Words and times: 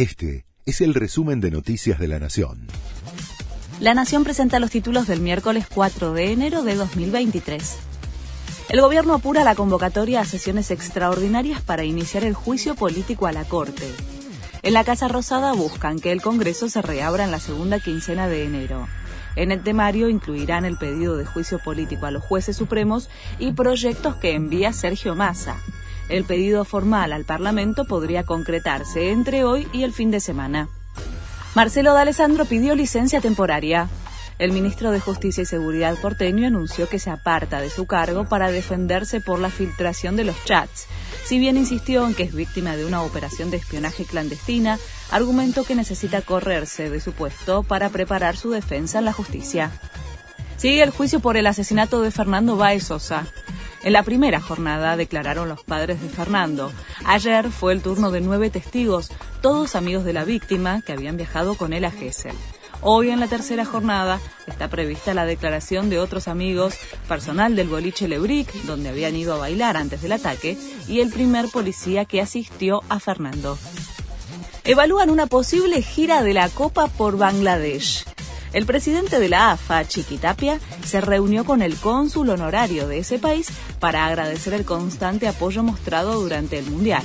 Este 0.00 0.46
es 0.64 0.80
el 0.80 0.94
resumen 0.94 1.42
de 1.42 1.50
Noticias 1.50 1.98
de 1.98 2.08
la 2.08 2.18
Nación. 2.18 2.68
La 3.80 3.92
Nación 3.92 4.24
presenta 4.24 4.58
los 4.58 4.70
títulos 4.70 5.06
del 5.06 5.20
miércoles 5.20 5.66
4 5.68 6.14
de 6.14 6.32
enero 6.32 6.62
de 6.62 6.74
2023. 6.74 7.76
El 8.70 8.80
gobierno 8.80 9.12
apura 9.12 9.44
la 9.44 9.54
convocatoria 9.54 10.22
a 10.22 10.24
sesiones 10.24 10.70
extraordinarias 10.70 11.60
para 11.60 11.84
iniciar 11.84 12.24
el 12.24 12.32
juicio 12.32 12.76
político 12.76 13.26
a 13.26 13.32
la 13.32 13.44
Corte. 13.44 13.92
En 14.62 14.72
la 14.72 14.84
Casa 14.84 15.06
Rosada 15.06 15.52
buscan 15.52 15.98
que 15.98 16.12
el 16.12 16.22
Congreso 16.22 16.70
se 16.70 16.80
reabra 16.80 17.24
en 17.24 17.30
la 17.30 17.38
segunda 17.38 17.78
quincena 17.78 18.26
de 18.26 18.46
enero. 18.46 18.88
En 19.36 19.52
el 19.52 19.62
temario 19.62 20.08
incluirán 20.08 20.64
el 20.64 20.78
pedido 20.78 21.18
de 21.18 21.26
juicio 21.26 21.58
político 21.58 22.06
a 22.06 22.10
los 22.10 22.24
jueces 22.24 22.56
supremos 22.56 23.10
y 23.38 23.52
proyectos 23.52 24.16
que 24.16 24.32
envía 24.32 24.72
Sergio 24.72 25.14
Massa. 25.14 25.60
El 26.10 26.24
pedido 26.24 26.64
formal 26.64 27.12
al 27.12 27.24
Parlamento 27.24 27.84
podría 27.84 28.24
concretarse 28.24 29.10
entre 29.10 29.44
hoy 29.44 29.68
y 29.72 29.84
el 29.84 29.92
fin 29.92 30.10
de 30.10 30.18
semana. 30.18 30.68
Marcelo 31.54 31.94
D'Alessandro 31.94 32.46
pidió 32.46 32.74
licencia 32.74 33.20
temporaria. 33.20 33.88
El 34.40 34.50
ministro 34.50 34.90
de 34.90 34.98
Justicia 34.98 35.42
y 35.42 35.46
Seguridad 35.46 35.96
porteño 36.02 36.48
anunció 36.48 36.88
que 36.88 36.98
se 36.98 37.10
aparta 37.10 37.60
de 37.60 37.70
su 37.70 37.86
cargo 37.86 38.28
para 38.28 38.50
defenderse 38.50 39.20
por 39.20 39.38
la 39.38 39.50
filtración 39.50 40.16
de 40.16 40.24
los 40.24 40.44
chats. 40.44 40.86
Si 41.24 41.38
bien 41.38 41.56
insistió 41.56 42.04
en 42.04 42.14
que 42.14 42.24
es 42.24 42.34
víctima 42.34 42.74
de 42.74 42.86
una 42.86 43.02
operación 43.02 43.52
de 43.52 43.58
espionaje 43.58 44.04
clandestina, 44.04 44.80
argumentó 45.12 45.62
que 45.62 45.76
necesita 45.76 46.22
correrse 46.22 46.90
de 46.90 47.00
su 47.00 47.12
puesto 47.12 47.62
para 47.62 47.88
preparar 47.90 48.36
su 48.36 48.50
defensa 48.50 48.98
en 48.98 49.04
la 49.04 49.12
justicia. 49.12 49.70
Sigue 50.56 50.82
el 50.82 50.90
juicio 50.90 51.20
por 51.20 51.36
el 51.36 51.46
asesinato 51.46 52.02
de 52.02 52.10
Fernando 52.10 52.56
Baez 52.56 52.84
Sosa. 52.84 53.26
En 53.82 53.94
la 53.94 54.02
primera 54.02 54.40
jornada 54.40 54.96
declararon 54.96 55.48
los 55.48 55.64
padres 55.64 56.02
de 56.02 56.08
Fernando. 56.10 56.70
Ayer 57.06 57.50
fue 57.50 57.72
el 57.72 57.80
turno 57.80 58.10
de 58.10 58.20
nueve 58.20 58.50
testigos, 58.50 59.10
todos 59.40 59.74
amigos 59.74 60.04
de 60.04 60.12
la 60.12 60.24
víctima 60.24 60.82
que 60.82 60.92
habían 60.92 61.16
viajado 61.16 61.54
con 61.56 61.72
él 61.72 61.86
a 61.86 61.90
Gessel. 61.90 62.34
Hoy 62.82 63.10
en 63.10 63.20
la 63.20 63.26
tercera 63.26 63.64
jornada 63.64 64.20
está 64.46 64.68
prevista 64.68 65.14
la 65.14 65.24
declaración 65.24 65.88
de 65.88 65.98
otros 65.98 66.28
amigos, 66.28 66.74
personal 67.08 67.56
del 67.56 67.68
boliche 67.68 68.06
Lebric, 68.06 68.52
donde 68.64 68.90
habían 68.90 69.16
ido 69.16 69.34
a 69.34 69.38
bailar 69.38 69.76
antes 69.76 70.02
del 70.02 70.12
ataque, 70.12 70.58
y 70.86 71.00
el 71.00 71.10
primer 71.10 71.48
policía 71.48 72.04
que 72.04 72.20
asistió 72.20 72.82
a 72.88 73.00
Fernando. 73.00 73.58
Evalúan 74.64 75.08
una 75.08 75.26
posible 75.26 75.80
gira 75.82 76.22
de 76.22 76.34
la 76.34 76.48
Copa 76.50 76.86
por 76.86 77.16
Bangladesh. 77.16 78.04
El 78.52 78.66
presidente 78.66 79.20
de 79.20 79.28
la 79.28 79.52
AFA, 79.52 79.86
Chiquitapia, 79.86 80.58
se 80.84 81.00
reunió 81.00 81.44
con 81.44 81.62
el 81.62 81.76
cónsul 81.76 82.30
honorario 82.30 82.88
de 82.88 82.98
ese 82.98 83.18
país 83.18 83.48
para 83.78 84.06
agradecer 84.06 84.54
el 84.54 84.64
constante 84.64 85.28
apoyo 85.28 85.62
mostrado 85.62 86.20
durante 86.20 86.58
el 86.58 86.66
Mundial. 86.66 87.04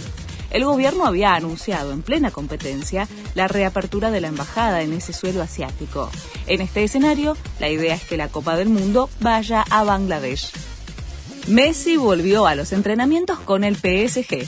El 0.50 0.66
gobierno 0.66 1.06
había 1.06 1.36
anunciado 1.36 1.92
en 1.92 2.02
plena 2.02 2.32
competencia 2.32 3.08
la 3.36 3.48
reapertura 3.48 4.10
de 4.10 4.22
la 4.22 4.30
embajada 4.30 4.82
en 4.82 4.94
ese 4.94 5.14
suelo 5.14 5.42
asiático. 5.42 6.10
En 6.48 6.62
este 6.62 6.84
escenario, 6.84 7.38
la 7.60 7.70
idea 7.70 7.94
es 7.94 8.04
que 8.04 8.18
la 8.18 8.30
Copa 8.30 8.56
del 8.56 8.70
Mundo 8.70 9.10
vaya 9.20 9.66
a 9.70 9.84
Bangladesh. 9.84 10.52
Messi 11.48 11.98
volvió 11.98 12.48
a 12.48 12.56
los 12.56 12.72
entrenamientos 12.72 13.38
con 13.40 13.64
el 13.64 13.76
PSG. 13.76 14.48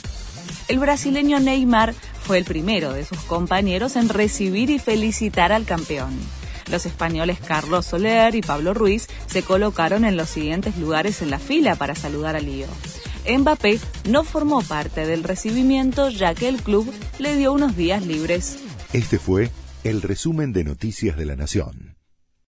El 0.68 0.78
brasileño 0.78 1.38
Neymar 1.38 1.94
fue 2.24 2.38
el 2.38 2.44
primero 2.44 2.92
de 2.92 3.04
sus 3.04 3.18
compañeros 3.20 3.94
en 3.94 4.08
recibir 4.08 4.70
y 4.70 4.78
felicitar 4.78 5.52
al 5.52 5.64
campeón. 5.64 6.18
Los 6.70 6.86
españoles 6.86 7.38
Carlos 7.44 7.86
Soler 7.86 8.34
y 8.34 8.42
Pablo 8.42 8.74
Ruiz 8.74 9.06
se 9.26 9.42
colocaron 9.42 10.04
en 10.04 10.16
los 10.16 10.28
siguientes 10.28 10.76
lugares 10.76 11.22
en 11.22 11.30
la 11.30 11.38
fila 11.38 11.76
para 11.76 11.94
saludar 11.94 12.36
a 12.36 12.40
Lío. 12.40 12.66
Mbappé 13.28 13.78
no 14.08 14.24
formó 14.24 14.62
parte 14.62 15.06
del 15.06 15.22
recibimiento 15.22 16.08
ya 16.08 16.34
que 16.34 16.48
el 16.48 16.62
club 16.62 16.92
le 17.18 17.36
dio 17.36 17.52
unos 17.52 17.76
días 17.76 18.06
libres. 18.06 18.58
Este 18.92 19.18
fue 19.18 19.50
el 19.84 20.02
resumen 20.02 20.52
de 20.52 20.64
Noticias 20.64 21.16
de 21.16 21.26
la 21.26 21.36
Nación. 21.36 21.87